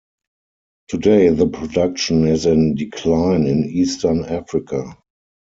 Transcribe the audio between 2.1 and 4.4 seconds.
is in decline in eastern